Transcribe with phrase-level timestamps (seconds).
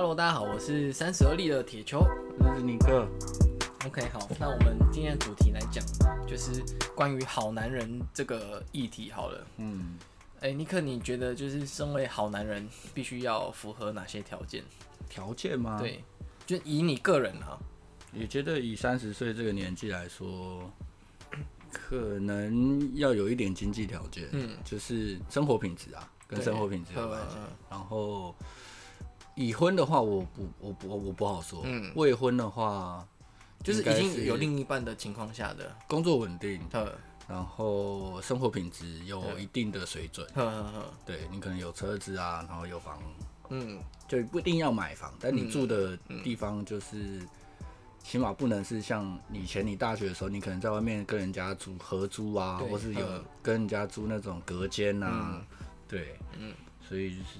[0.00, 2.06] Hello，大家好，我是三十而立的铁球，
[2.38, 3.04] 我是尼克。
[3.84, 5.84] OK，好，那我们今天的主题来讲，
[6.24, 6.62] 就是
[6.94, 9.10] 关于好男人这个议题。
[9.10, 9.98] 好了，嗯，
[10.36, 14.62] 哎、欸，尼克，你觉得就是身为好男人，必须要符合哪些条件？
[15.08, 15.80] 条件吗？
[15.80, 16.04] 对，
[16.46, 17.58] 就以你个人啊，
[18.12, 20.70] 也觉得以三十岁这个年纪来说，
[21.72, 27.36] 可能要有一点经济条件，嗯，就是生活品质啊，跟生活品质有关系。
[27.68, 28.32] 然后。
[29.38, 31.62] 已婚的话，我不，我不，我不好说。
[31.64, 33.06] 嗯，未婚的话，
[33.62, 36.60] 就是已经有另一半的情况下的工作稳定，
[37.28, 40.26] 然后生活品质有一定的水准。
[41.06, 43.00] 对，你可能有车子啊，然后有房，
[43.50, 43.78] 嗯，
[44.08, 47.20] 就不一定要买房，但你住的地方就是
[48.02, 53.06] 起码不能是像以前你大学的时候，你可能在外面跟人家租合租啊，或是有
[53.40, 55.40] 跟人家租那种隔间啊，
[55.86, 57.38] 对，嗯，所以就是。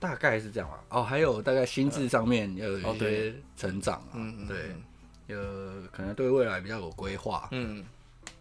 [0.00, 0.82] 大概是这样吧。
[0.88, 4.74] 哦，还有大概心智上面要有一些成长啊，嗯，对，
[5.28, 5.38] 有
[5.92, 7.84] 可能对未来比较有规划，嗯，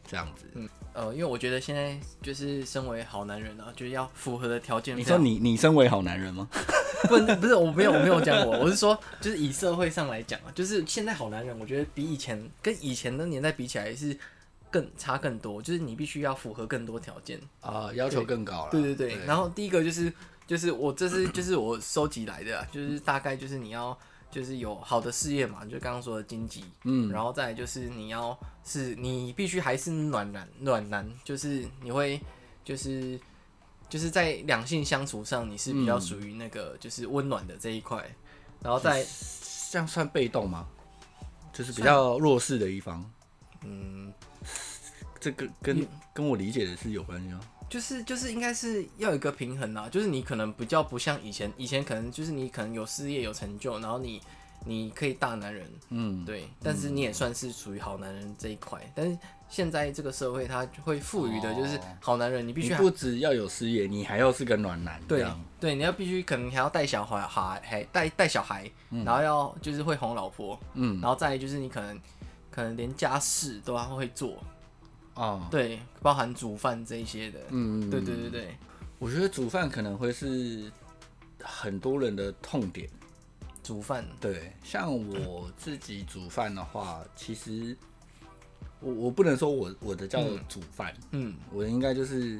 [0.07, 4.97] 这样子，嗯，呃，因为我觉得现在就是身为好男人啊，就是要符合的条件。
[4.97, 6.47] 你说你你身为好男人吗？
[7.07, 14.17] 不，不是，我没有我没有讲过，我是说，就是以社会上来讲啊，就是现在好男人，我觉得比以前跟以前的年代比起来是
[14.71, 18.71] 更差更多，就是你必须要符合更多条件啊，要求更高了。
[18.71, 20.11] 对对对，然后第一个就是。
[20.49, 23.95] 就是我这是就是我收集来的，就是大概就是你要
[24.31, 32.19] 就是有好的事业嘛，就刚刚说的经济，嗯，然后再就是你要是你必须还是暖男暖男，就是你会
[32.65, 33.19] 就是
[33.87, 38.03] 就是在两性相处上你是比较属于那个就是温暖的这一块，
[38.59, 39.05] 然后再
[39.69, 40.67] 这样算被动吗？
[41.53, 43.07] 就是比较弱势的一方，
[43.63, 44.11] 嗯，
[45.19, 47.39] 这个跟跟我理解的是有关系吗？
[47.69, 54.19] 就是就是应该是要有一个平衡啊，就是你可能比较不像以前，以前可能就是你可能有事业有成就，然后你
[54.65, 58.81] 你可以大男人，嗯，对，但是你也算是属于好男人这一块。
[58.95, 59.17] 但是
[59.47, 65.23] 现在这个社会它会赋予的就是好男人，你必须不只要有事业，你还要是个暖男，对
[65.59, 68.69] 对，你要必须可能还要带小孩，还还带带小孩，
[69.05, 71.99] 然后要就是会哄老婆，嗯，然后再就是你可能
[72.49, 74.37] 可能连家事都还会做。
[75.19, 78.57] 啊，对，包含煮饭这一些的，嗯，对对对对，
[78.99, 80.71] 我觉得煮饭可能会是
[81.43, 82.89] 很多人的痛点。
[83.61, 87.75] 煮饭，对，像我自己煮饭的话，嗯、其实
[88.79, 92.39] 我我不能说我我的叫煮饭，嗯，我应该就是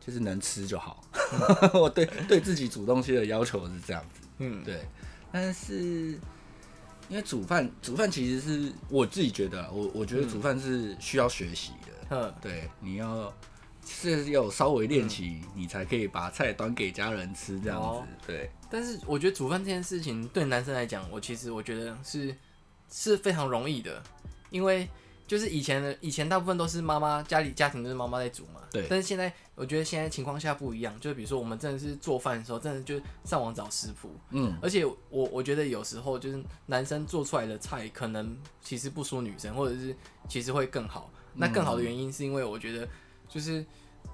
[0.00, 1.04] 就是能吃就好。
[1.12, 4.80] 嗯、 我对对自己煮东西的要求是这样子，嗯，对，
[5.30, 6.18] 但是。
[7.10, 12.16] 因为煮饭，煮饭其实是我自己觉得，我我觉得煮饭是需要学习的。
[12.16, 13.30] 嗯，对，你要
[13.84, 17.86] 是要稍微练习，嗯、你才可以把菜端给家人吃这样子。
[17.86, 22.34] 哦、对，但是我觉得煮饭这件事情对男生来讲，我其实我觉得是
[22.90, 24.02] 是非常容易的，
[24.48, 24.88] 因为。
[25.30, 28.84] 就是以前的以前大部分都是妈妈家里家庭都是妈妈在煮嘛，对。
[28.90, 34.58] 但是现在我觉得现在情况下不一样，就比如说我们真的是做饭的时候，真的就上网找食谱，嗯。
[34.60, 39.94] 而且我我觉得有时候就是男生做出来的菜可能其实不输女生，或者是
[40.28, 41.08] 其实会更好。
[41.32, 42.88] 那更好的原因是因为我觉得
[43.28, 43.64] 就是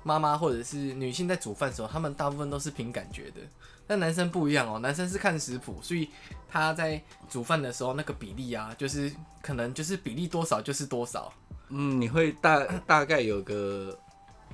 [0.02, 3.40] 妈妈或者是女性在煮饭的时候，他们大部分都是凭感觉的。
[3.86, 6.08] 但男生不一样哦，男生是看食谱，所以
[6.48, 9.10] 他在煮饭的时候那个比例啊，就是
[9.40, 11.32] 可能就是比例多少就是多少。
[11.68, 13.96] 嗯，你会大 大概有个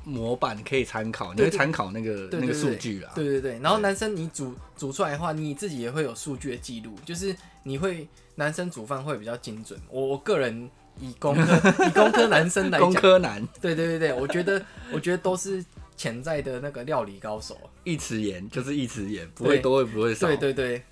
[0.05, 3.13] 模板可以参考，你会参考那个那个数据啊。
[3.15, 9.81] 对对对，然后男生你煮煮出来的话，你自己也会有数据的记录，就是你会男生煮饭会比较精准。
[9.91, 10.71] 我我个人
[11.01, 11.43] 以工科
[11.87, 14.63] 以工科男生来讲，工科男，对对对对，我觉得
[14.93, 15.65] 我觉得都是。
[15.97, 20.27] 潜在的那个料理高手，一匙盐就是一匙盐，不会多也不会少。
[20.27, 20.83] 对对对，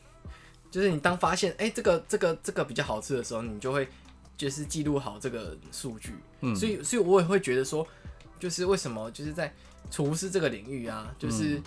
[0.71, 3.88] 就是你当发现哎、欸，这个这个这个比较好吃的时候，你就会
[4.37, 6.15] 就是记录好这个数据。
[6.41, 7.87] 嗯，所以所以我也会觉得说，
[8.38, 9.53] 就是为什么就是在
[9.91, 11.62] 厨师这个领域啊，就是、嗯、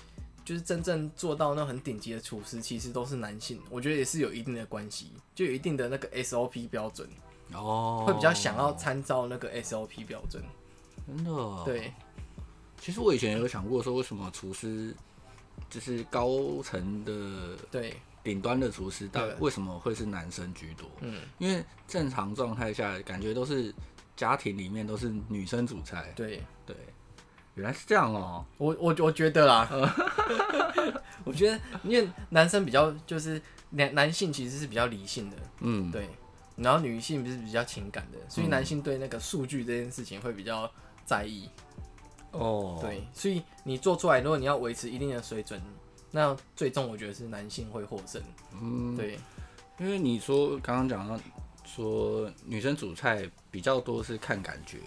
[0.46, 3.60] 就是真正做到那很顶级的厨师，其实都是男性。
[3.70, 7.08] 我觉得也是有一定的关系，就有一定的那个 SOP 标准
[7.53, 10.41] 哦，会比较想要参照那个 SOP 标准。
[11.06, 11.64] 真的、哦？
[11.66, 11.91] 对。
[12.84, 14.94] 其实我以前有想过说，为什么厨师
[15.70, 20.85] 就是高层的对顶端的厨师，但为什么会是男生居多？
[21.00, 23.74] 嗯，因为正常状态下感觉都是
[24.18, 26.12] 家庭里面都是女生煮菜。
[26.14, 26.76] 对对，
[27.56, 28.44] 原来是这样哦。
[28.58, 29.66] 我我我觉得啦，
[31.24, 36.09] 我觉得因为男生比较就是男男性其实是比较理性的，嗯，对，
[36.58, 40.70] 然后女性不是比较情感的，所以男性对那个数据这件事情会比较
[41.06, 41.50] 在意。
[42.34, 42.82] 哦，oh.
[42.82, 45.62] 对，所以你做出来，如果你要维持一定的水准，
[46.12, 48.22] 那最终我觉得是男性会获胜。
[48.62, 49.18] 嗯，对，
[49.80, 51.20] 因为你说刚刚讲到
[51.66, 54.78] 说女生煮菜比较多是看感觉，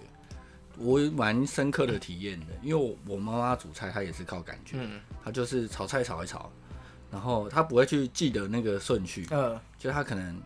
[0.76, 6.50] 我蛮深刻的体验的，因为我妈妈煮菜她也是靠感觉，嗯，她就是炒菜炒一炒，
[7.10, 10.40] 然后她不会去记得那个顺序，嗯，就她可能。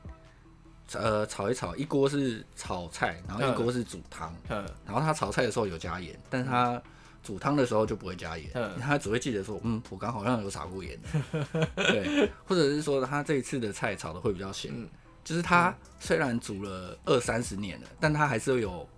[0.95, 4.35] 呃，炒一炒，一锅是炒菜，然后一锅是煮汤。
[4.49, 6.81] 嗯，然后他炒菜的时候有加盐，但他
[7.23, 8.51] 煮汤的时候就不会加盐。
[8.55, 10.99] 嗯，他只会记得说，嗯，我刚好像有撒过盐。
[11.77, 14.73] 对，或者是说他这一次的菜炒的会比较咸。
[14.75, 14.89] 嗯，
[15.23, 18.89] 就是他虽然煮了二三十年了，但他还是有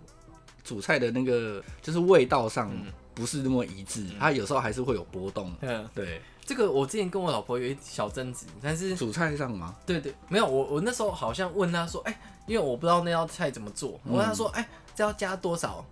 [0.63, 2.71] 煮菜的那个，就是味道上
[3.13, 4.05] 不是那么一致。
[4.19, 5.53] 他有时候还是会有波动。
[5.61, 6.21] 嗯，对。
[6.45, 9.75] 这个我之前跟我老婆有一小争执，但是煮菜上吗？
[9.85, 15.83] 对对，没有我我那时候好像问她说，哎，因为我不知道那道菜怎么做，我问她说，哎，这要加多少？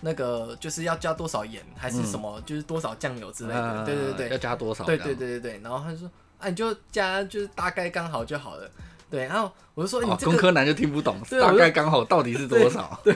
[0.00, 2.40] 那个就是要加多少盐，还是什么？
[2.44, 3.84] 就是多少酱油之类的？
[3.84, 4.84] 对对对，要加多少？
[4.84, 5.60] 对对对对对。
[5.62, 8.68] 然后她就说，啊，你就加就是大概刚好就好了。
[9.12, 12.98] 对，然后我就说，你这个工科男就听不懂，大概刚好到底是多少？
[13.04, 13.14] 对，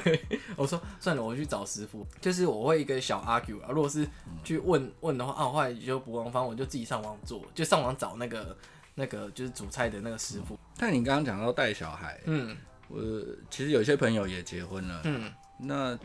[0.54, 2.06] 我说算了，我去找师傅。
[2.20, 4.06] 就是我会一个小 argue 啊，如果是
[4.44, 8.54] 去问问的话，啊，后来就不忘方我就自己上网做，就上网找那个
[8.94, 10.58] 那个就是煮菜的那个师傅。
[10.76, 12.54] 但你刚刚讲到带小孩，嗯，
[12.88, 13.00] 我
[13.48, 15.98] 其实有些朋友也结婚了，嗯，那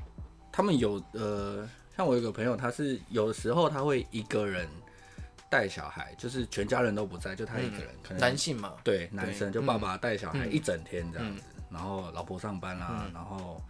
[0.53, 1.67] 他们有呃，
[1.97, 4.65] 像我有个朋友，他是有的时候他会一个人。
[5.51, 13.61] 带小孩就是全家人都不在，就他一个人，嗯、可能男性嘛，对，男生就爸爸带小孩一整天这样子，嗯、然后老婆上班啦、啊，嗯、然后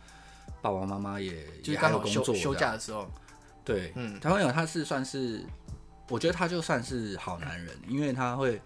[0.61, 3.11] 爸爸妈妈也就是刚好工作休假的时候，
[3.65, 5.43] 对，嗯，台湾有他是算是，
[6.07, 8.61] 我觉得他就算是好男人，因为他会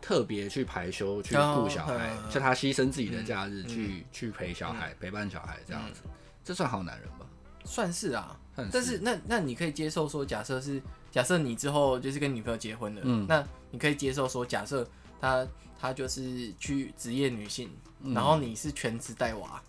[0.00, 6.10] 特别去排休去顾小孩，哦、就他牺牲自己的假日去、嗯、去陪小孩、嗯、陪伴小孩这样子，嗯、
[6.44, 7.26] 这算好男人吧？
[7.64, 10.80] 算是啊，是，但是那那你可以接受说，假设是。
[11.10, 14.86] 假设你之后就是跟女朋友结婚了，嗯，那你可以接受说，假设
[15.20, 15.46] 她
[15.80, 17.70] 她就是去职业女性，
[18.02, 19.62] 嗯、然后你是全职带娃，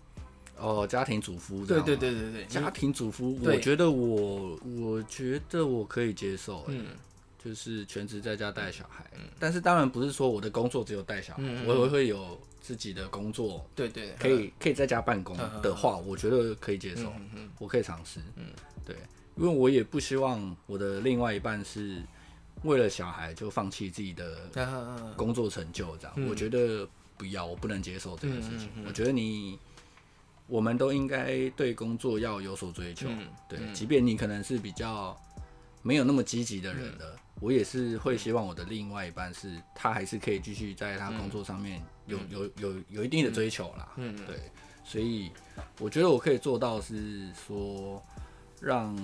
[0.58, 6.88] 哦，家庭主妇，对对对对对，家庭主妇，我觉得我我觉得我可以接受，嗯，
[7.42, 18.44] 就是全职在家带小孩，嗯，但是当然不是说我的工作只有带小孩，嗯、我也会有自己的工作，对对，可以可以在家办公的话，我觉得可以接受，嗯嗯，我可以尝试，嗯，
[18.84, 18.94] 对。
[19.36, 22.02] 因为我也不希望我的另外一半是
[22.64, 24.36] 为了小孩就放弃自己的
[25.16, 26.86] 工作成就，这样、嗯、我觉得
[27.16, 28.66] 不要，我不能接受这件事情。
[28.66, 29.58] 嗯嗯嗯、我觉得你，
[30.46, 33.08] 我们都应该对工作要有所追求。
[33.08, 35.18] 嗯、对，即便你可能是比较
[35.82, 43.88] 没有那么积极的人的，嗯、我也是会希望我的另外一半是他还是可以继续在他工作上面有、嗯、有有有，有一定的追求啦。
[43.96, 44.36] 嗯，对，
[44.84, 45.30] 所以
[45.78, 48.02] 我觉得我可以做到是说。
[48.60, 48.96] 让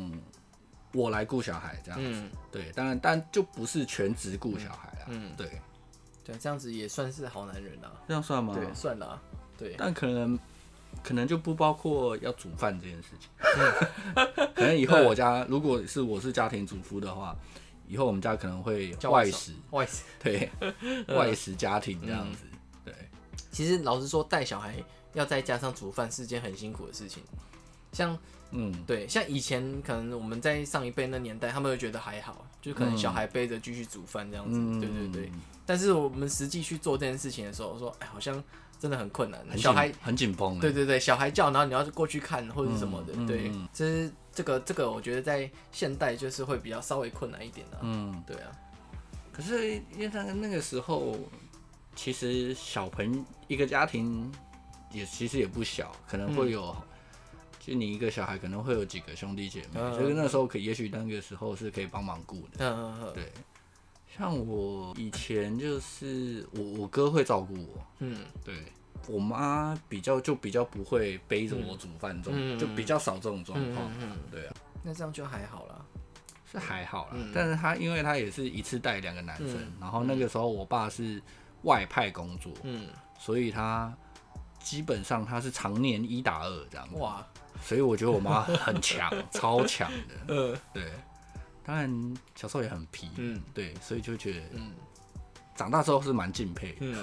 [0.92, 5.60] 我来顾小孩这样子，嗯、对，当然，但就不是全职顾小孩啊，嗯，对，
[6.24, 8.54] 对，这样子也算是好男人啊，这样算吗？
[8.54, 9.20] 对，算了，
[9.58, 10.38] 对，但可能
[11.02, 13.28] 可能就不包括要煮饭这件事情，
[14.14, 17.36] 嗯、 可能以后我家如果是我是家庭主妇的话，
[17.86, 20.50] 以后我们家可能会外食，外食，对，
[21.08, 22.94] 外食家庭这样子，嗯、对，
[23.50, 24.82] 其实老实说，带小孩
[25.12, 27.22] 要再加上煮饭是件很辛苦的事情，
[27.92, 28.18] 像。
[28.52, 35.32] 嗯，对，像以前可能我们在上一辈那年代，他们会觉得还好，就可能小孩背着继续煮饭这样子，嗯、对对对。
[35.66, 38.42] 但是我们实际去做这件事情的时候，说，哎，好像
[38.78, 40.60] 真的很困难，很紧小孩很紧绷。
[40.60, 47.80] 对对对，小孩叫，然后你要过去看或者是什么的，嗯、对，其实这个这个，我觉得在现代就是会比较稍微困难一点的、啊。
[47.82, 48.52] 嗯，对啊。
[49.32, 51.18] 可是因为他那个时候，
[51.96, 54.32] 其实小朋一个家庭
[54.92, 56.82] 也其实也不小，可能会有、嗯。
[57.66, 62.58] 就你一个小孩可能会有几个兄弟姐妹，所以那时候可以，也许那个时候是可以帮忙顾的。
[62.58, 63.12] 嗯嗯嗯。
[63.12, 63.32] 对，
[64.16, 68.54] 像我以前就是我我哥会照顾我，嗯，对
[69.08, 73.90] 我妈比较就比较不会背着我煮饭这种，就比较少这种状况。
[74.00, 74.54] 嗯，对啊。
[74.84, 75.84] 那这样就还好啦，
[76.48, 77.16] 是还好啦。
[77.34, 81.20] 但是他因为他也是一次带两个男生，然后那个时候我爸是
[81.62, 82.86] 外派工作，嗯，
[83.18, 83.92] 所以他
[84.60, 86.88] 基本上他是常年一打二这样。
[87.00, 87.26] 哇。
[87.62, 90.14] 所以我觉得我妈 很强，超强的。
[90.28, 90.92] 嗯，对。
[91.64, 93.10] 当然小时候也很皮。
[93.16, 93.74] 嗯，对。
[93.80, 94.72] 所以就觉得，嗯，
[95.56, 96.76] 长大之后是蛮敬佩。
[96.80, 96.96] 嗯。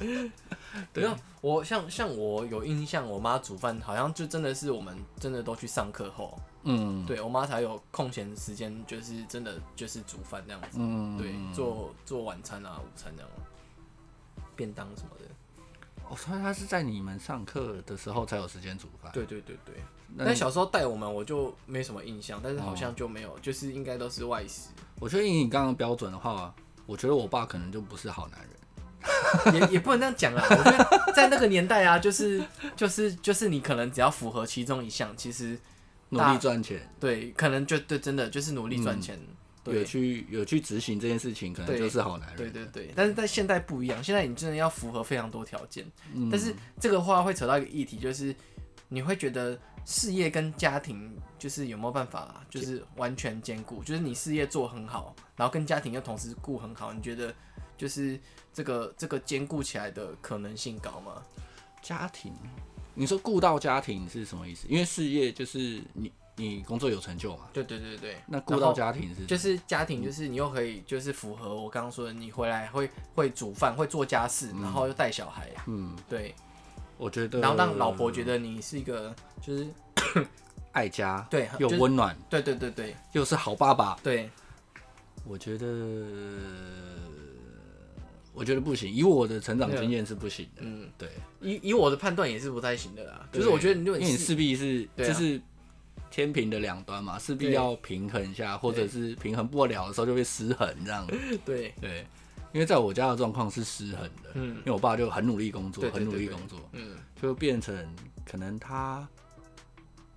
[0.92, 1.08] 对。
[1.40, 10.78] 我像像我有印象，我妈煮饭好像就真的是我们真的都去上课后，嗯，对我妈才有空闲时间，就是真的就是煮饭这样子。
[10.80, 11.16] 嗯。
[11.16, 13.30] 对，做做晚餐啊，午餐这样，
[14.56, 15.24] 便当什么的。
[16.10, 19.10] 哦，所以他是在你们上课的时候才有时间煮饭。
[19.12, 19.74] 对对对对。
[20.16, 24.70] 但小时候带我们，我就没什么印象，但是好像就没有，哦、就是应该都是外食。
[24.98, 26.54] 我觉得以你刚刚标准的话，
[26.86, 28.40] 我觉得我爸可能就不是好男
[29.52, 30.42] 人， 也也不能这样讲啊。
[30.48, 32.42] 我觉得 在那个年代啊，就是
[32.74, 35.58] 就是就是你可能只要符合其中一项，其实
[36.08, 39.14] 努力赚钱，对，可能就对，真的就是努力赚钱。
[39.16, 39.34] 嗯
[39.74, 42.36] 有去有去执行这件事情，可能就是好男人。
[42.36, 45.84] 对对对，但是在现在不一样，现在你真的要符合非常多条件。
[46.14, 48.34] 嗯、但是这个话会扯到一个议题，就是
[48.88, 53.82] 你会觉得事业跟家庭就是有没有办法，就是完全兼顾？
[53.82, 57.34] 就是你事业做很好，然后跟家庭又同时顾很好，你觉得
[57.76, 58.18] 就是
[58.52, 61.22] 这个这个兼顾起来的可能性高吗？
[61.82, 62.32] 家庭，
[62.94, 64.66] 你说顾到家庭是什么意思？
[64.68, 66.10] 因为事业就是你。
[66.38, 67.48] 你工作有成就嘛？
[67.52, 68.16] 对对对对。
[68.28, 69.26] 那顾到家庭是？
[69.26, 75.50] 就是家庭，就是你又可以就是符合我刚刚说的，你回来会会煮饭，会做家事，然后又带小孩。
[75.66, 76.34] 嗯，对。
[76.96, 77.40] 我觉得。
[77.40, 79.66] 然后让老婆觉得你是一个就是
[80.72, 83.98] 爱家，对，又温暖，对对对对，又是好爸爸。
[84.02, 84.30] 对。
[85.26, 85.66] 我觉得，
[88.32, 88.90] 我觉得不行。
[88.92, 90.62] 以我的成长经验是不行的。
[90.62, 91.08] 嗯，对。
[91.40, 93.28] 以以我的判断也是不太行的啦。
[93.32, 95.40] 就是我觉得，因为你势必是就是。
[96.10, 101.06] 天平的两端嘛，势必要平衡一下，或者是平衡不了的时候就会失衡这样。
[101.44, 101.74] 对。
[101.80, 102.06] 对，
[102.52, 107.76] 因为在我家的状况是失衡的，嗯，因为我爸就很努力工作，很努力工作，嗯，就变成
[108.24, 109.06] 可能他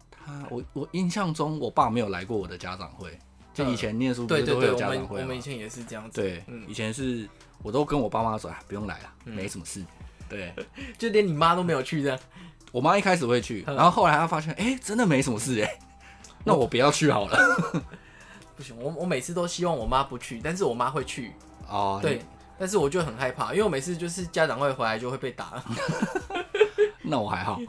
[0.10, 3.18] 他我我印象中我爸没有来过我的家长会，
[3.54, 5.24] 就以前念书不是都会有家长会吗？
[5.24, 7.28] 我们以前也是这样子，对，以前是
[7.62, 9.84] 我都跟我爸妈说，不用来了，没什么事，
[10.30, 10.54] 对，
[10.98, 12.20] 就连你妈都没有去这样。
[12.72, 15.80] 我妈一开始会去，然后后来她发现，哎、欸，真的没什么事哎，
[16.44, 17.84] 那我不要去好了。
[18.56, 21.34] 不行，我我每次都希望我妈不去，但是我妈会去。
[21.68, 22.22] 哦，对，
[22.60, 25.64] 但是我就很害怕，因为我每次就是家长会回来就会被打。
[27.04, 27.60] 那我还好，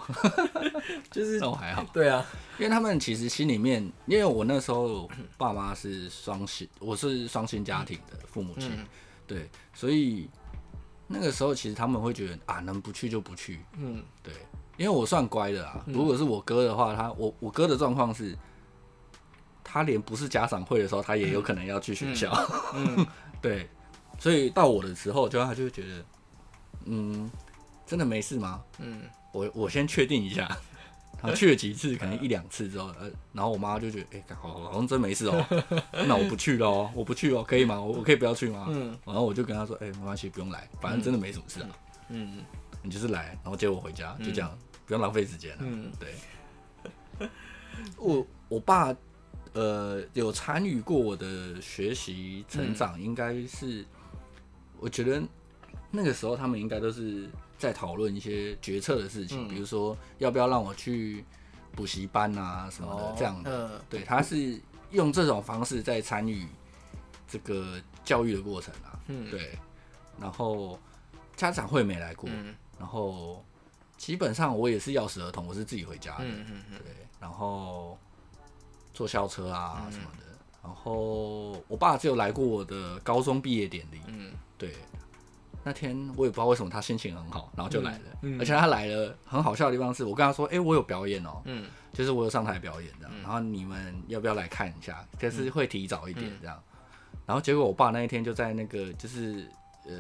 [1.10, 1.84] 就是那我还好。
[1.92, 2.24] 对啊，
[2.58, 8.86] 因为他们其实心里面，因为我那时候爸妈是双薪，我是双薪家庭的父母亲，嗯、
[9.26, 10.28] 对，所以
[11.06, 13.60] 那个时候其实他们会觉得啊，能不去就不去。
[13.78, 14.34] 嗯，对。
[14.76, 18.36] 因为我算乖的啊，如果是我哥的话，他我我哥的状况是，
[19.62, 22.32] 他连不是家长会的时候，他也有可能要去学校。
[22.74, 23.06] 嗯， 嗯
[23.40, 23.68] 对，
[24.18, 26.04] 所以到我的时候，就他就会觉得，
[26.86, 27.30] 嗯，
[27.86, 28.62] 真的没事吗？
[28.78, 29.02] 嗯，
[29.32, 30.48] 我我先确定一下，
[31.20, 35.46] 然后 去了几次，可能一两次之后，呃，然后我妈就觉得，哎、欸，好好像真没事哦，
[36.06, 37.80] 那我不去了哦，我不去哦，可以吗？
[37.80, 38.66] 我我可以不要去吗？
[38.70, 41.68] 嗯，然后我就跟他说，哎、欸，没关系，不用来，反正真的没什么事啊。
[42.08, 42.38] 嗯。
[42.38, 42.44] 嗯
[42.82, 45.58] 你就是来，然后接我回家，就这样，嗯、不用浪费时间了。
[45.60, 47.28] 嗯，对。
[47.96, 48.94] 我我爸，
[49.52, 53.86] 呃，有参与过我的学习成长，应该是，嗯、
[54.80, 55.22] 我觉得
[55.90, 61.24] 那个时候他们应该都是在讨论一些决策的事情，嗯、比如说要不要让我去
[61.74, 63.68] 补习班啊什么的，哦、这样的。
[63.68, 64.60] 嗯、对，他是
[64.90, 66.46] 用这种方式在参与
[67.28, 68.98] 这个教育的过程啊。
[69.06, 69.56] 嗯，对。
[70.20, 70.78] 然后
[71.36, 72.28] 家长会没来过。
[72.30, 73.44] 嗯然后
[73.96, 77.06] 基本上我也是钥匙儿童，我是自己回家的，嗯嗯嗯、对。
[77.20, 77.96] 然后
[78.92, 80.24] 坐校车啊什么的。
[80.26, 84.74] 嗯、然后我爸只有来过我的高中毕业典礼，嗯，对。
[85.62, 88.04] 那天我也不知道为什么他心情很好，然后就来了。
[88.22, 93.12] 嗯嗯、而且他来了很好笑的地方是我跟他说：“哎，我有表演哦，嗯，就是我有上台表演这样。
[93.14, 95.06] 嗯、然后你们要不要来看一下？
[95.20, 96.60] 就是会提早一点这样。
[97.26, 99.48] 然后结果我爸那一天就在那个就是。”
[99.86, 99.92] 呃，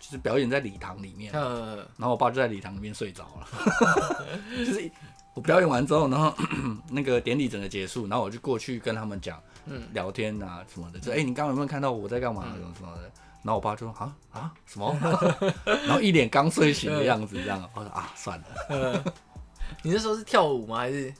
[0.00, 4.28] 就是表演在礼堂里面，然后我爸就在礼堂里面睡着了。
[4.56, 4.90] 就是
[5.34, 6.34] 我表演完之后，然后
[6.90, 9.42] 那个典礼整个结束，然后我就过去跟他们讲，
[9.92, 12.44] 聊天啊什么的，就哎，你刚刚有没有看到我在干嘛？
[12.54, 13.10] 什么什么的。
[13.42, 14.96] 然后我爸就说啊啊什么？
[15.66, 17.68] 然后一脸刚睡醒的样子，这样。
[17.74, 19.04] 我说啊，算了。
[19.82, 20.78] 你那时候是跳舞吗？
[20.78, 21.12] 还是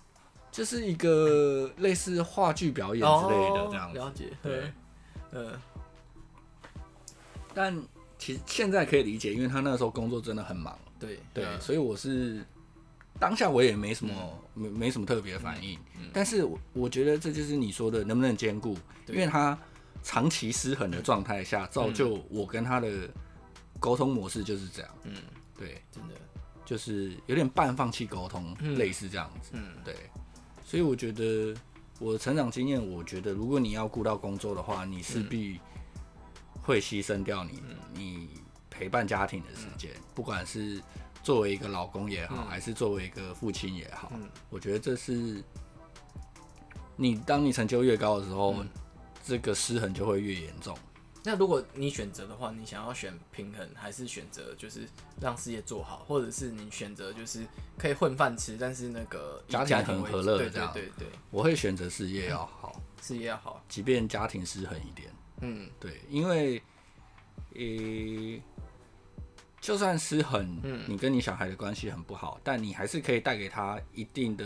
[0.50, 3.98] 就是一个类似话剧表演之类的这样子？
[3.98, 4.30] 了解。
[4.42, 4.72] 对，
[5.32, 5.52] 嗯。
[7.54, 7.74] 但
[8.18, 10.78] 其实现在可以理解，因为他那个时候工作真的很忙。
[10.98, 12.44] 对对，所以我是
[13.18, 14.12] 当下我也没什么
[14.54, 15.78] 没没什么特别的反应。
[16.12, 18.76] 但是我我觉得这就是你说的能不能兼顾，
[19.08, 19.58] 因为他
[20.02, 23.08] 长期失衡的状态下，造就我跟他的
[23.78, 24.90] 沟通模式就是这样。
[25.04, 25.14] 嗯，
[25.58, 26.14] 对，真的
[26.64, 29.50] 就是有点半放弃沟通，类似这样子。
[29.52, 29.94] 嗯，对。
[30.64, 31.54] 所以我觉得
[31.98, 35.60] 我的成长经验，我觉得如果你要顾到工作的话，你势必。
[36.64, 38.28] 会牺牲掉你你
[38.70, 40.82] 陪伴家庭的时间，不管是
[41.22, 44.10] 作为一个老公也好，还是作为一个父亲也好，
[44.50, 45.42] 我觉得这是
[46.96, 48.64] 你当你成就越高的时候，
[49.24, 50.76] 这个失衡就会越严重。
[51.26, 54.86] 那如果你选择的话，你想要选平衡，还是选择就是
[55.18, 57.46] 让事业做好，或者是你选择就是
[57.78, 65.10] 可以混饭吃，但是那个家庭很和乐，对对对对，我会选择事业要好，事业要好，即便家庭失衡一点，
[65.44, 66.62] 嗯，对，因为，
[67.54, 68.42] 呃、欸，
[69.60, 74.44] 就算是很，嗯，你跟你小孩的关系很不好，但你还是可以带给他一定的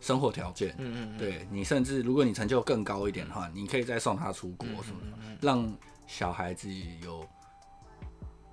[0.00, 5.70] 生活条件，嗯嗯，对你，甚至如果你成就更高一点的话，你可以再送他出国什么的，让。
[6.10, 6.70] 小孩子
[7.02, 7.20] 有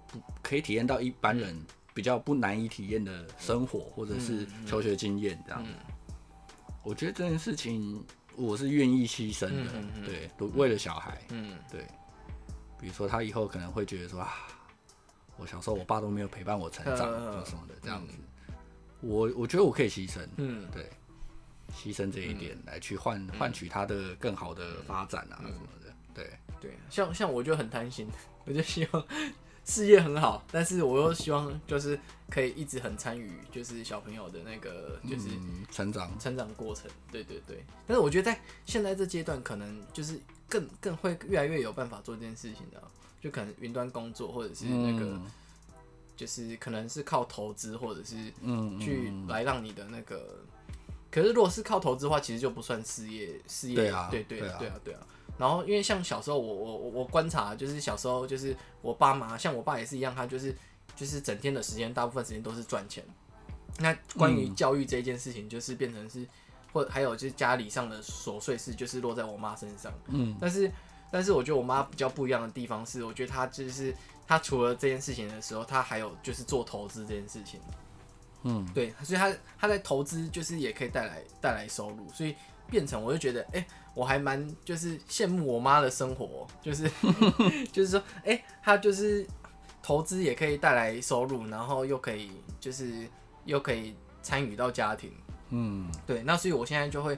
[0.07, 1.57] 不可以体验到一般人
[1.93, 5.71] 比较不难以体验的生活，或者是求学经验这样子。
[6.83, 8.05] 我觉得这件事情
[8.37, 9.71] 我是愿意牺牲的，
[10.05, 11.21] 对，都为了小孩。
[11.29, 11.85] 嗯，对。
[12.79, 14.33] 比如说他以后可能会觉得说啊，
[15.37, 18.13] 我小时候我爸都没有陪伴我成长，就什么的这样子。
[19.01, 20.89] 我我觉得我可以牺牲，嗯，对，
[21.73, 26.29] 牺牲这一点来去换换取他的更好的发展啊什么的，对。
[26.61, 28.07] 对，像像我就很贪心，
[28.45, 29.05] 我就希望
[29.65, 35.27] 事业很好，但是我又希望就是可以一直很参与，就是小朋友的那个就是
[35.71, 36.89] 成长成长过程。
[37.11, 42.81] 对对对，但是我觉得在现在这阶段，可能就是更更会越来越有办法做这件事情的，
[43.19, 45.19] 就可能云端工作，或者是那个
[46.15, 50.39] 就是可能是靠投资，或者是嗯去来让你的那个。
[51.09, 54.99] 可是如果是靠投资的话，其实就不算事业，事业对啊，对对对啊，对啊。
[55.37, 60.55] 然后，因为像小时候我，我我我观察，就是小时候，就是我爸妈，像我爸也是一样，他就是
[60.95, 63.03] 就是整天的时间，大部分时间都是赚钱。
[63.79, 66.27] 那关于教育这件事情，就是变成是，嗯、
[66.71, 69.91] 或还有就是家里上的琐碎事，就是落在我妈身上。
[70.07, 70.71] 嗯，但是
[71.11, 73.93] 但是我觉得我妈比较不一样的地方是，我觉得她就是
[74.25, 77.59] 她除了这件事情的时候，她还有就是做投资这件事情。
[78.43, 82.33] 嗯，对，所以她她在投资就是也可以带来带来收入，所以
[82.69, 83.67] 变成我就觉得，哎、欸。
[83.95, 86.91] 我还蛮就是羡慕我妈的生活，就是
[87.71, 89.25] 就是说，哎、欸，她就是
[89.81, 93.07] 投资也可以带来收入，然后又可以就是
[93.45, 95.13] 又可以参与到家庭，
[95.51, 97.17] 嗯，对，那所以我现在就会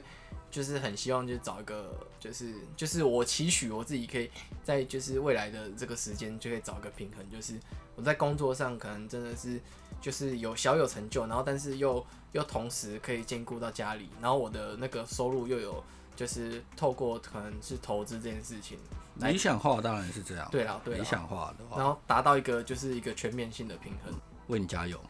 [0.52, 4.30] 就是很希望就找一个就是就是我期许我自己可以
[4.62, 7.54] 在就是未来的这个时间就可以找一个平衡，就是
[7.96, 9.60] 我在工作上可能真的是
[10.00, 15.82] 就是有小有成就，然后但是又又同时可以兼顾到家里，然后我的那个收入又有。
[16.18, 18.76] 就是透过可能是投资这件事情，
[19.20, 20.48] 理想化当然是这样。
[20.50, 24.12] 对啊，对，理想化的话，然后达到一个就是一个全面性的平衡。
[24.48, 25.00] 为你加油，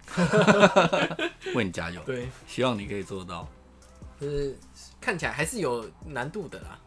[1.55, 2.03] 为你加油。
[2.05, 3.49] 对，希望你可以做到。
[4.21, 4.55] 就是
[5.01, 6.79] 看起来还是有难度的啦。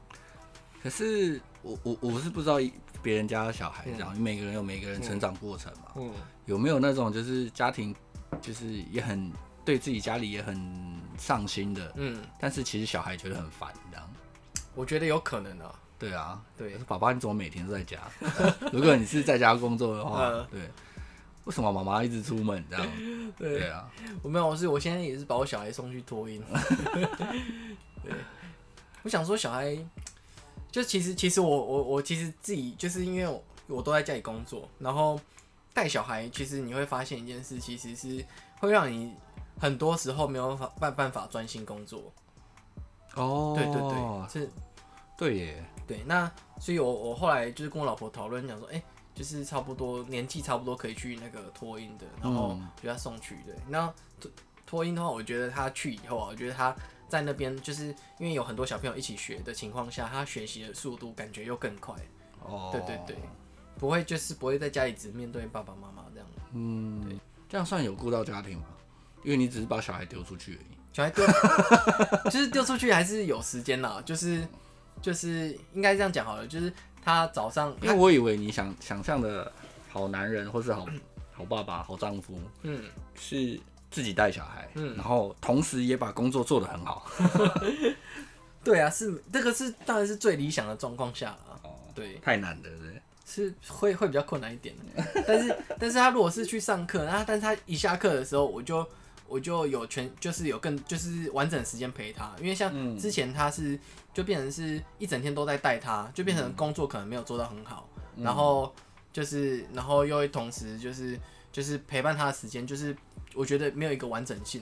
[0.83, 2.57] 可是我我我是不知道
[3.01, 5.93] 别人家的小孩这样，嗯、每个人有每个人成长过程嘛。
[5.95, 6.13] 嗯。
[6.45, 7.95] 有没有那种就是家庭
[8.39, 9.31] 就是也很
[9.65, 10.59] 对自己家里也很
[11.17, 11.91] 上心的？
[11.95, 12.21] 嗯。
[12.39, 14.13] 但是其实小孩觉得很烦这样。
[14.75, 15.75] 我觉得有可能啊。
[15.99, 17.99] 对啊，对，爸爸，你怎么每天都在家？
[18.73, 20.59] 如果你是在家工作的话，对，
[21.43, 22.87] 为什么妈妈一直出门这样？
[23.37, 23.87] 对啊，
[24.23, 26.43] 我没有，我是我现在也是把我小孩送去托婴。
[28.03, 28.11] 对，
[29.03, 29.77] 我想说小孩，
[30.71, 35.21] 就其实其实我我我其实自己就是因为我，我都在家里工作，然后
[35.71, 38.25] 带小孩，其实你会发现一件事，其实是
[38.59, 39.13] 会让你
[39.61, 42.11] 很多时候没有办法办办法专心工作。
[43.13, 44.51] 哦，对对对，是，
[45.15, 53.85] 对耶，对，那所以我我后来就是跟我老婆讨论，讲说，哎、欸，就是差不多年纪差不多可以去那个托婴的，然后就要送去，对，那
[54.19, 54.31] 托
[54.65, 56.75] 托婴的话，我觉得他去以后啊，我觉得他
[57.07, 61.93] 在那边就是因为有很多小朋友一起学的情况下，他学习的速度感觉又更快，
[62.39, 63.15] 哦，对对对，
[63.77, 67.19] 不会就是不会在家里只面对爸爸妈妈这样，嗯，对，
[67.49, 68.63] 这样算有顾到家庭吗？
[69.23, 70.77] 因为你只是把小孩丢出去而已。
[70.93, 71.25] 小孩丢，
[72.29, 74.45] 就是丢出去还是有时间啦，就是
[75.01, 79.49] 就是应该这样讲好了，就是他早上，因为我以为你想想象的
[79.87, 80.85] 好男人或是好
[81.31, 82.83] 好爸爸、好丈夫，嗯，
[83.15, 83.57] 是
[83.89, 87.09] 自己带小孩，嗯，然后同时也把工作做得很好。
[88.61, 91.55] 对啊，是这个是当然是最理想的状况下啊。
[91.63, 94.75] 哦，对，太难了，对，是会会比较困难一点。
[95.25, 98.85] 但是 但是他如果是去上课，然后但是他一下课的时候，我就。
[99.31, 103.79] 我就有全，就是有更就是完整的时间陪他，因为像之前他是
[104.13, 108.75] 就变成是一整天都在带他，就变成工作可能没有做到很好，嗯、然后
[109.13, 111.17] 就是然后又会同时就是
[111.49, 112.93] 就是陪伴他的时间，就是
[113.33, 114.61] 我觉得没有一个完整性，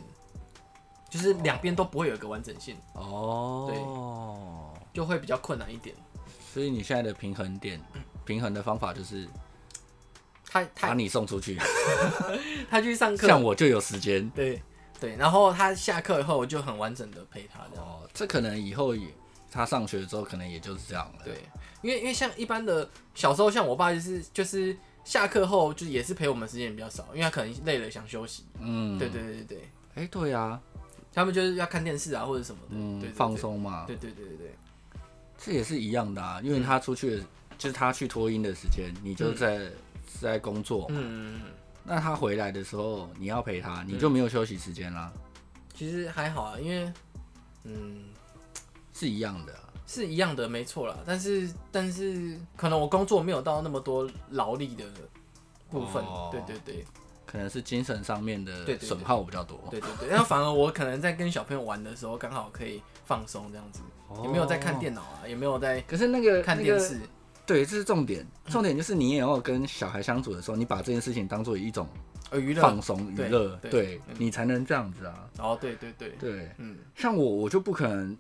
[1.10, 2.78] 就是两边都不会有一个完整性。
[2.94, 5.96] 哦，对，就会比较困难一点。
[6.54, 7.82] 所以你现在的平衡点，
[8.24, 9.28] 平衡的方法就是。
[10.50, 11.58] 他把你送出去，
[12.70, 14.28] 他去上课，像我就有时间。
[14.32, 14.62] 对
[15.00, 17.60] 对，然后他下课以后，我就很完整的陪他。
[17.80, 19.08] 哦，这可能以后也
[19.52, 21.24] 他上学之后可能也就是这样了。
[21.24, 21.36] 对，
[21.82, 28.46] 因为因为像一般的小时候，像我爸就是就是下课后就也是陪我们时间比较少，因为他可能累了想休息。
[28.60, 29.58] 嗯，对对对对对。
[29.96, 30.60] 哎、欸，对啊，
[31.14, 33.86] 他们就是要看电视啊或者什么的，嗯，对放松嘛。
[33.88, 34.56] 对对对对对，
[35.38, 37.26] 这也是一样的啊，因为他出去、嗯、
[37.58, 39.72] 就是他去托音的时间，你就在、嗯、
[40.22, 40.88] 在工作。
[40.90, 41.42] 嗯。
[41.84, 45.12] 那他回来的时候，你要陪他，你就没有休息时间啦。
[45.74, 46.92] 其实还好啊，因为
[47.64, 48.06] 嗯。
[48.92, 49.54] 是一样的，
[49.88, 50.98] 是一样的，没错啦。
[51.06, 54.84] 但是，但是可能我工作没有到那么多劳力的
[55.72, 56.86] 部分，哦、对对对，
[57.26, 59.58] 可能是精神上面的损耗比较多。
[59.72, 65.80] 对对对，然后反而我可能在跟小朋友玩的时候，刚好可以放松这样子，哦、也没有在看电脑啊，也没有在。
[65.84, 67.08] 可是那个看电视，那个、
[67.50, 68.26] 对，这是重点。
[68.46, 71.88] 重点就是你也要跟小孩相处的时候，你把这件事情当做一种
[72.32, 75.30] 娱乐、放松、娱乐，对你才能这样子啊。
[75.40, 78.18] 哦，对对对对，嗯，像我，我就不可能。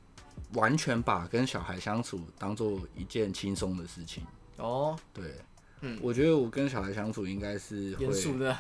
[0.53, 4.23] 完全把跟小孩相处当做一件轻松的事情
[4.57, 5.35] 哦，对，
[5.81, 8.57] 嗯，我觉得我跟小孩相处应该是会严肃的，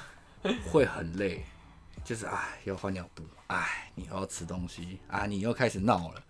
[0.69, 1.43] 会很累，
[2.03, 6.21] 就是哎，要换尿布，哎，你要吃东西啊，你又开始闹了，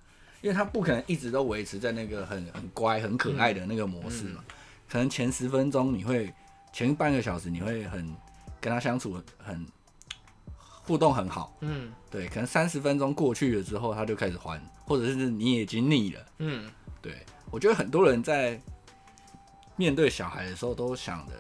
[0.42, 4.44] 因为他不可能一直都维持在那个很很乖很可爱的那个模式嘛，
[4.90, 6.34] 可能前十分钟你会，
[6.74, 8.16] 前半个小时你会很
[8.60, 9.66] 跟他相处很。
[10.86, 16.68] 互动很好，嗯，对，可能三十分钟过去了之后，他就开始还，或者是你已经腻了，嗯，
[17.00, 18.60] 对，我觉得很多人在
[19.76, 21.34] 面对小孩的时候都想的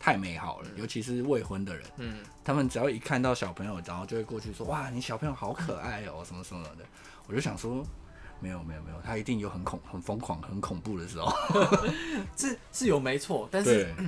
[0.00, 6.84] 太美好了，嗯、尤其是未婚的人，嗯，他们只要一看到小朋友，然后就会过去说，哇，你小朋友好可爱哦，什么什么的，
[7.28, 7.86] 我就想说，
[8.40, 11.32] 没有没有没有，他一定有很恐很疯狂很恐怖的时候，
[12.36, 13.92] 是是有没错，但是。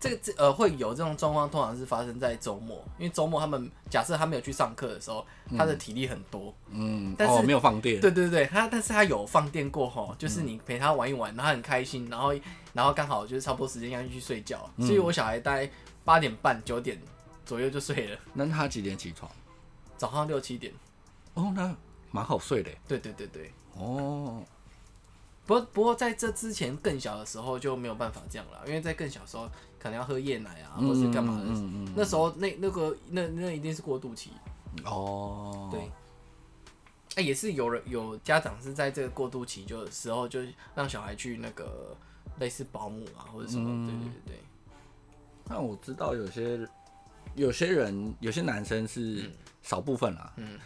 [0.00, 12.32] 这个这呃会有这种状况，通常是发生在周末，因为周末他们假设他没有去上课的时候，他的体力很多，嗯，但是、哦、没有放电，对对对，他但是他有放电过后，就是你陪他玩一玩，然后他很开心，然后
[12.72, 15.68] 然后刚好就是差不多时间要去睡觉，嗯、所以我小孩大概
[16.04, 16.96] 八点半九点
[17.44, 18.16] 左右就睡了。
[18.32, 19.28] 那他几点起床？
[19.96, 20.72] 早上六七点。
[21.34, 21.74] 哦，那
[22.10, 22.70] 蛮好睡的。
[22.86, 23.52] 对对对对。
[23.74, 24.42] 哦。
[25.46, 34.30] 不过不过在这之前更小的时候就没有办法这样了，因为在更小的时候可能要喝夜奶啊，或是干嘛的，嗯嗯嗯、那时候那那个那那一定是过渡期
[34.84, 35.70] 哦。
[35.72, 40.40] 对，哎、欸，也是有人有家长是在这个过渡期就时候就
[40.74, 41.96] 让小孩去那个
[42.40, 44.44] 类似保姆啊或者什么，嗯、对对对对。
[45.46, 46.68] 那我知道有些
[47.34, 49.30] 有些人有些男生是
[49.62, 50.58] 少部分啦，嗯，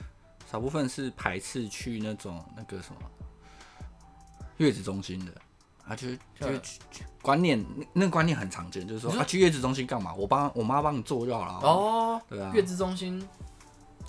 [0.53, 3.01] 少部分是排斥去那种那个什么。
[4.59, 5.33] 月子中心的，
[5.89, 6.47] 啊就是就
[7.21, 10.15] 观念，那个观念很常见，就是说啊去月子中心干嘛？
[10.15, 11.67] 我帮我妈帮你做就好了。
[11.67, 13.27] 哦，对啊，月子中心，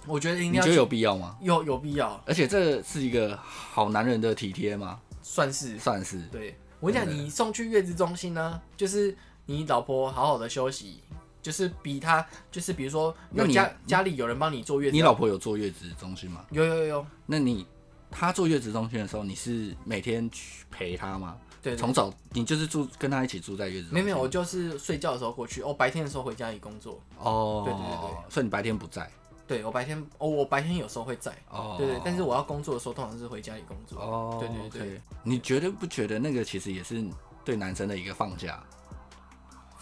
[0.06, 1.38] 我觉得应该你觉得有必要吗？
[1.41, 4.99] 有有必要，而且这是一个好男人的体贴吗？
[5.23, 6.21] 算是算是。
[6.23, 11.01] 对，我跟你讲，你送去月子中心呢，就是你老婆好好的休息，
[11.43, 16.43] 就是比他就是比如说，有家家里有人帮你坐月子，你老婆有坐月子中心吗？
[16.49, 17.67] 有有有有，那你。
[18.15, 21.36] 她坐月子中心的时候，你是每天去陪她吗？
[21.63, 23.93] 对，从早你就是住跟他一起住在月子中心。
[23.95, 27.01] 没有没有，我就是睡觉的时候过去，哦，白天的时候回家里工作。
[27.17, 29.10] 哦，对对对对，所以你白天不在？
[29.47, 31.36] 对，我白天哦，我白天有时候会在。
[31.49, 33.99] 哦，对对，但是我要工作的时候，通常是回家里工作。
[33.99, 35.01] 哦，对对对。
[35.23, 37.03] 你觉得不觉得那个其实也是
[37.43, 38.63] 对男生的一个放假？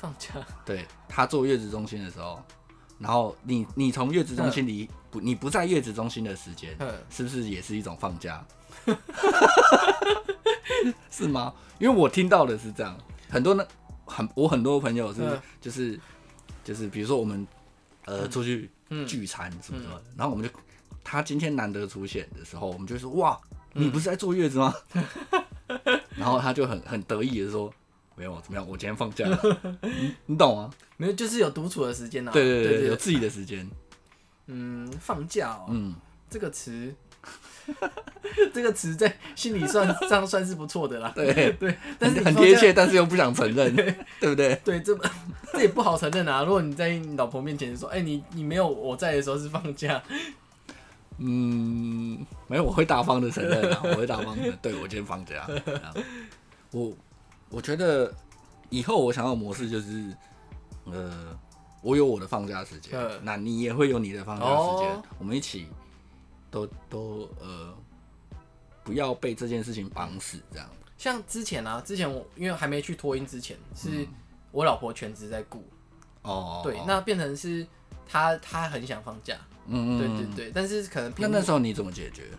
[0.02, 0.30] 放假？
[0.66, 2.42] 对，他坐月子中心的时候。
[3.00, 6.76] 然后你你从月子中心离不你不在月子中心的时间，
[7.10, 8.46] 是不是也是一种放假？
[11.10, 11.52] 是吗？
[11.80, 12.96] 因为我听到的是这样，
[13.28, 13.66] 很多呢
[14.06, 16.00] 很我很多朋友是就是
[16.64, 17.48] 就是比如说我们
[18.06, 18.70] 呃出去
[19.08, 20.56] 聚餐什么什么，然后我们就
[21.04, 23.36] 他今天难得出现的时候，我们就说哇，
[23.74, 24.72] 你不是在坐月子吗？
[26.16, 27.74] 然后他就很很得意的说。
[28.22, 30.70] 没有怎么样，我今天放假了， 你你懂吗？
[30.96, 32.32] 没有，就是有独处的时间啊。
[32.32, 33.68] 对对对，有自己的时间。
[34.46, 35.66] 嗯，放假哦。
[35.70, 35.96] 嗯，
[36.30, 36.94] 这个词，
[38.54, 41.12] 这个词在心里算上算是不错的啦。
[41.16, 44.62] 对对，但是很贴切，但是又不想承认，对，对不对？
[44.64, 44.96] 对，这
[45.52, 46.44] 这也不好承认啊。
[46.44, 50.00] 如果你在你老婆面前说，哎、欸，你你没有我在的时候是放假。
[51.18, 55.50] 嗯，没有，我会大方的承认啊，我会大方的，对，我今天放假。
[56.70, 56.94] 我。
[57.52, 58.12] 我觉得
[58.70, 60.16] 以后我想要的模式就是，
[60.86, 61.38] 呃，
[61.82, 65.68] 我有我的放假时间，呵那你也会有你的放假时间，哦、我们一起
[66.50, 67.76] 都都呃，
[68.84, 70.70] 不要被这件事情绑死，这样。
[70.98, 74.08] 像之前啊，之前我因为还没去托音之前，是
[74.52, 75.64] 我老婆全职在顾，
[76.22, 77.68] 哦，对，那变成是
[78.08, 79.36] 她她很想放假，
[79.68, 82.30] 嗯，对对对，但是可能那那时候你怎么解决？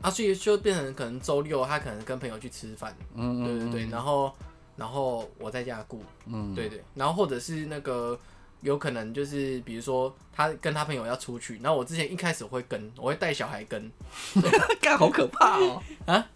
[0.00, 4.32] 啊，所以就变成可能周六他可能跟朋友去吃饭，嗯，对对对，然后
[4.76, 8.18] 然后我在家顾，嗯，对对，然后或者是那个
[8.62, 13.90] 有可能就是比如说他跟他朋友要出去，然后我之前一开始会跟，我会带小孩跟，
[14.80, 16.26] 干好可怕哦， 啊，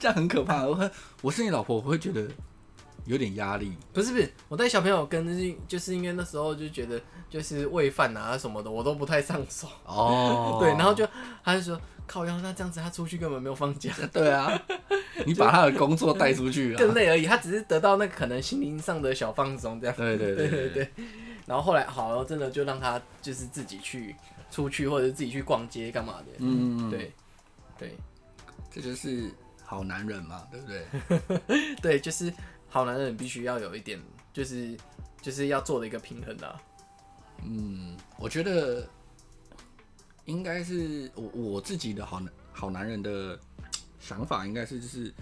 [0.00, 0.90] 这样很可怕，我
[1.22, 2.28] 我是你老婆，我会觉得。
[3.08, 10.58] 有点压力，不是不是，我带小朋友跟是就是因为那时候就觉得就是喂饭啊什么的，我都不太上手哦。
[10.62, 11.08] 对，然后就
[11.42, 13.90] 他就说靠腰，那这样子他出去根本没有放假。
[14.12, 14.60] 对啊，
[15.24, 19.96] 你把他的工作带出去啊 更累而已，他只是得到那个可能心灵上的小放松这样。
[19.96, 20.90] 对对对对对。
[21.46, 24.14] 然后后来好了，真的就让他就是自己去
[24.50, 26.26] 出去或者自己去逛街干嘛的。
[26.40, 27.10] 嗯，对
[27.78, 27.96] 对，
[28.70, 29.30] 这就是
[29.64, 30.66] 好男人嘛，对不
[31.48, 31.74] 对？
[31.80, 32.30] 对，就是。
[32.68, 33.98] 好男人必须要有一点，
[34.32, 34.76] 就是
[35.22, 36.60] 就是要做的一个平衡的啊。
[37.44, 38.86] 嗯，我觉得
[40.26, 43.38] 应该是我我自己的好男好男人的
[43.98, 45.14] 想法，应该是就是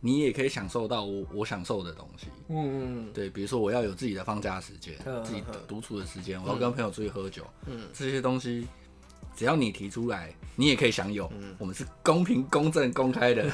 [0.00, 2.26] 你也可以享受到我我享受的东西。
[2.48, 8.66] 嗯嗯，对，比如说我要有自己的放假时间，自己的独处的时间，我要跟朋友出去喝酒，嗯，这些东西
[9.34, 11.32] 只要你提出来，你也可以享有。
[11.34, 13.48] 嗯，我们是公平、公正、公开的。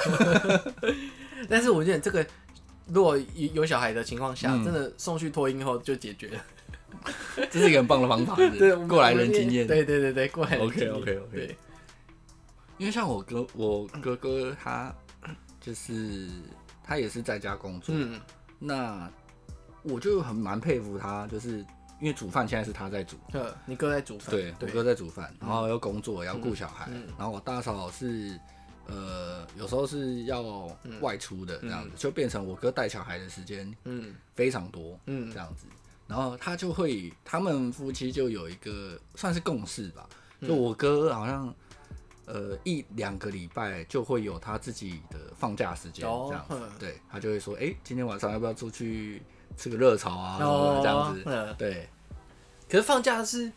[1.48, 2.26] 但是我觉得这个。
[2.90, 6.40] 如果有有小孩的情况下，嗯、真的送去托婴后就解决了，
[7.51, 8.35] 这是一个很棒的方法。
[8.37, 9.66] 对，过来人经验。
[9.66, 10.66] 对对对对，过来人。
[10.66, 11.31] OK OK OK。
[11.33, 11.57] 对，
[12.79, 14.94] 因为像我哥，我哥哥他
[15.61, 16.29] 就是
[16.83, 17.94] 他也是在家工作。
[17.94, 18.20] 嗯。
[18.59, 19.11] 那
[19.83, 21.59] 我就很蛮佩服他，就是
[22.01, 23.16] 因为煮饭现在是他在煮。
[23.66, 24.31] 你哥在煮饭。
[24.31, 28.38] 对，我哥在煮饭，然后要工作，要顾小孩，嗯、然后我大嫂是。
[28.88, 30.66] 呃，有时候是要
[31.01, 35.66] 外出的这样子，嗯、就变成我哥带小孩的时间，嗯，非常多，嗯，这样子，
[36.07, 40.09] 然后他就会，他们夫妻就有一个算是共识吧，
[40.40, 41.55] 就我哥好像，
[42.24, 49.20] 呃，一两个礼拜就会有他自己的放假时间，这样子，哦、对，他就会说，哎、欸，今天晚上要不要出去
[49.59, 50.38] 吃个热炒啊，
[50.83, 51.87] 这样子，哦、对。
[52.70, 53.53] 可是放假是，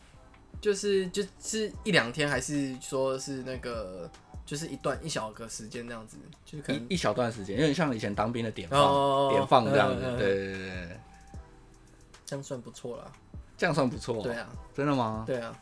[0.60, 4.12] 就是就是一两天，还是说是那个？
[4.46, 11.00] 就是一段一小个时间这样子，就是可能一,一小段时间，有点像以前当兵的点放、哦、点放这样子，对对对对，
[12.26, 13.12] 这样算不错了。
[13.58, 14.22] 这样算不错。
[14.24, 15.24] 对啊，真的吗？
[15.26, 15.56] 对啊，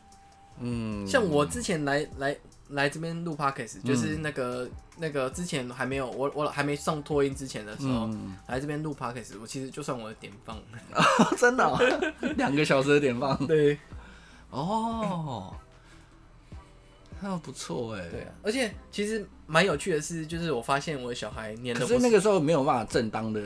[0.60, 2.36] 嗯，像我之前来来
[2.70, 10.58] 来这边录 Podcast，就是那个、嗯、那个之前还没有我我还没上托音之前的时候，嗯、来这边录 Podcast，我其实就算我的点放，
[10.96, 11.78] 哦、真的、哦，
[12.38, 13.78] 两个小时的点放，对，
[14.50, 15.54] 哦。
[17.22, 23.42] 那不错哎，对啊，而且其实蛮有趣的是，就是我发现我的小孩可是那个时候没有办法正当的，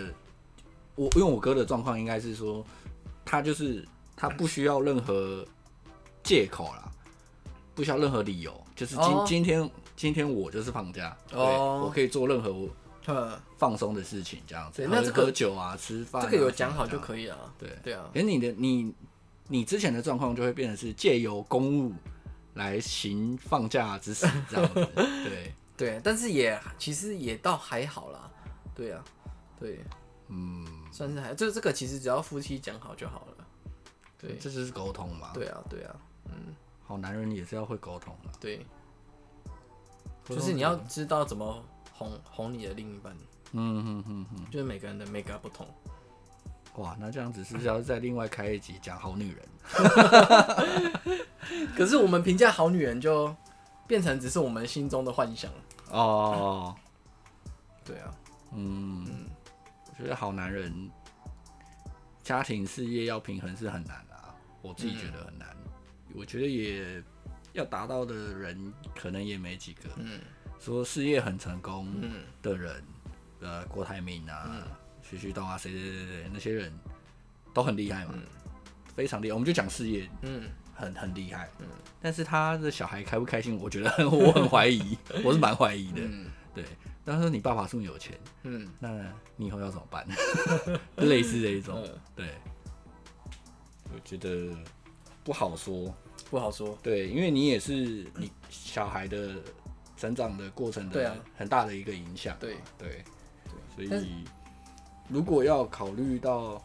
[0.96, 2.64] 我因为我哥的状况应该是说，
[3.26, 3.84] 他就是
[4.16, 5.44] 他不需要任何
[6.24, 6.92] 借口啦，
[7.74, 12.70] 不需要任何理由，就是今、哦、今天今天我就是放假，哦，我可以做任何我
[13.58, 17.70] 放松的事情，这样子，那喝酒啊，吃饭、啊，这个有讲好就可以了，对。
[17.82, 18.94] 对啊，而你的你
[19.48, 21.92] 你之前的状况就会变成是借由公务。
[22.54, 25.54] 来行放假之实，这样子，对。
[25.76, 28.30] 对，但是也其实也倒还好啦，
[28.76, 29.04] 对啊，
[29.60, 29.84] 对，
[30.28, 33.48] 嗯，算是还，这这个其实只要夫妻讲好就好了，
[34.20, 38.64] 对，这就是沟通嘛，对啊，对啊，嗯，好男人也是要会沟通的，对，
[40.24, 43.12] 就是你要知道怎么哄哄你的另一半，
[43.54, 45.68] 嗯嗯嗯嗯，就是每个人的每个不同。
[46.76, 49.48] 哇，那这样子是不是要再另外开一集讲好女人？
[51.78, 53.34] 可是我们评价好女人就
[53.88, 55.52] 变成只是我们心中的幻想
[55.92, 56.76] 哦。
[57.86, 58.12] 对啊，
[58.54, 59.06] 嗯，
[59.88, 60.90] 我觉得好男人
[62.24, 65.56] 家庭事业要平衡是很难啊，我自己觉得很难。
[65.66, 65.72] 嗯、
[66.16, 67.04] 我觉得也
[67.52, 69.90] 要达到的人可能也没几个。
[69.98, 70.20] 嗯，
[70.60, 71.88] 说事业很成功
[72.42, 72.84] 的人，
[73.42, 74.66] 嗯、呃，郭台铭啊。
[75.04, 76.72] 嗯徐旭东啊，谁谁谁谁那些人
[77.54, 78.24] 都很厉害嘛，嗯、
[78.96, 79.34] 非常厉害。
[79.34, 81.68] 我们就讲事业，嗯，很很厉害，嗯。
[82.02, 86.64] 但是他的小孩开不开心，我觉得 我很怀疑，我是蛮怀疑的，嗯、对。
[87.06, 88.90] 但是说你爸爸这么有钱，嗯，那
[89.36, 90.08] 你以后要怎么办？
[90.96, 92.28] 类似这一种，嗯、对。
[93.94, 94.56] 我觉得
[95.24, 95.94] 不好说，
[96.30, 99.36] 不好说，对，因为你也是你小孩的
[99.98, 103.04] 成长的过程的很大的一个影响，对对
[103.76, 104.24] 对，所以。
[105.10, 106.62] 如果要考虑到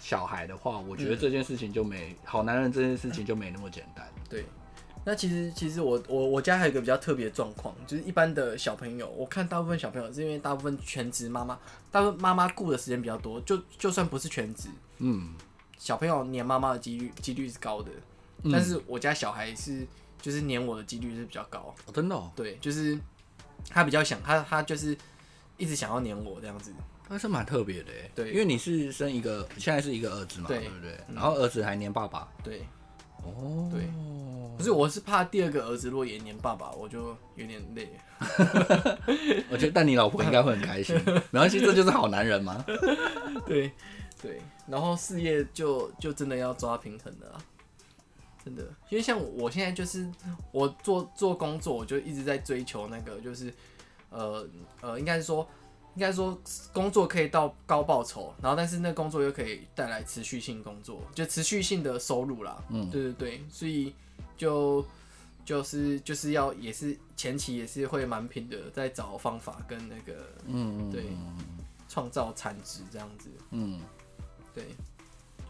[0.00, 4.06] 小孩的话，我觉得这件事情就没、嗯、好男人这件事情就没那么简单。
[4.28, 4.44] 对，
[5.04, 11.58] 那其实其实我我我家还有一个比较特别的状况，就是一般的小朋友，我看大部分小朋友是因为大部分全职妈妈，
[11.90, 15.34] 大部分妈妈顾的时间比较多，就就算不是全职，嗯，
[15.78, 17.90] 小朋友黏妈妈的几率几率是高的，
[18.52, 19.86] 但是我家小孩是
[20.20, 22.98] 就是黏我的几率是比较高，哦、真的、哦，对，就是
[23.70, 24.96] 他比较想他他就是
[25.56, 26.72] 一直想要黏我这样子，
[27.08, 28.10] 那是蛮特别的哎。
[28.14, 30.98] 对，因为你是生一个，现在是一个儿子嘛，对不对？
[31.14, 32.28] 然后儿子还黏爸爸。
[32.42, 32.62] 对。
[33.22, 33.70] 哦。
[33.72, 33.88] 对。
[34.56, 37.88] 不是，我是怕第二个儿子如果也黏爸爸，我就有点累。
[39.50, 40.94] 我觉得，但你老婆应该会很开心。
[41.30, 42.64] 没关系，这就是好男人嘛。
[43.46, 43.72] 对。
[44.22, 47.38] 对，然后事业就就真的要抓平衡的啦。
[48.42, 50.10] 真的，因为像我现在就是
[50.50, 53.52] 我做做工作，我就一直在追求那个，就是
[54.08, 54.48] 呃
[54.80, 55.46] 呃，应该是说，
[55.94, 56.38] 应该说
[56.72, 62.62] 工作可以到高报酬，然后但是那工作又可以带来持续性工作，就持续性的收入啦。
[62.70, 63.94] 嗯，对对对，所以
[64.36, 64.84] 就
[65.44, 71.06] 就是就是要也是前期也是会蛮拼的，在找方法跟那个嗯对
[71.88, 73.30] 创造产值这样子。
[73.50, 73.80] 嗯，
[74.54, 74.64] 对。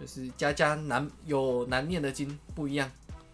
[0.00, 2.90] 就是家家难有难念的经，不一样。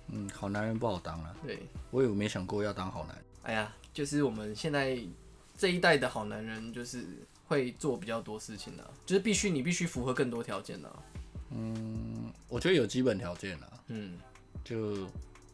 [0.09, 1.35] 嗯，好男人不好当啊。
[1.43, 1.59] 对，
[1.91, 3.25] 我也没想过要当好男人。
[3.45, 4.99] 哎呀，就是我们现在
[5.61, 7.05] 这一代的好男人，就是
[7.47, 10.91] 会做比较多事情的，就是必须你必须符合更多条件的。
[11.51, 13.73] 嗯，我觉得有基本条件了。
[13.89, 14.19] 嗯，
[14.65, 15.07] 就。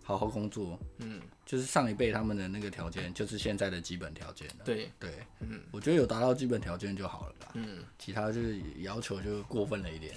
[0.06, 4.64] 好好工作，嗯，就是上一辈他们的那个条件，就是现在的基本条件了。
[4.64, 7.48] 对对，嗯，我觉得有达到基本条件就好了吧。
[7.54, 10.14] 嗯，其他就是要求就过分了一点。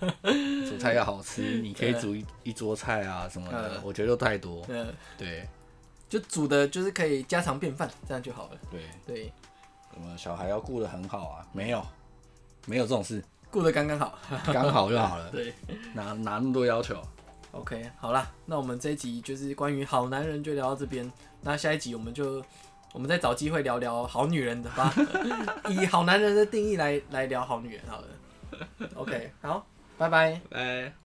[0.66, 4.64] 煮菜要好吃，你可以煮一一桌菜啊什么的，我觉得都太多。
[4.70, 5.46] 嗯，对，
[6.08, 8.58] 就煮的就是可以家常便饭，这样就好了。
[8.70, 9.32] 对对，
[9.92, 11.46] 什么小孩要顾得很好啊？
[11.52, 11.84] 没有，
[12.66, 14.18] 没有这种事，顾得刚刚好，
[14.52, 15.30] 刚好就好了。
[15.30, 15.52] 对，
[15.92, 17.02] 哪哪那么多要求
[17.52, 21.10] ？OK，好啦，那我们这一集就是关于好男人就聊到这边，
[21.42, 22.44] 那下一集我们就
[22.92, 24.92] 我们再找机会聊聊好女人的吧，
[25.68, 28.08] 以好男人的定义来来聊好女人好了。
[28.94, 29.66] OK，好，
[29.96, 31.07] 拜拜，拜。